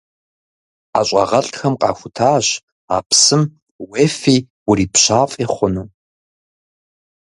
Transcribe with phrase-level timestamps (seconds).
[0.91, 2.47] Ӏэщӏагъэлӏхэм къахутащ
[2.95, 3.43] а псым
[3.89, 4.37] уефи
[4.69, 5.87] урипщафӏи хъуну.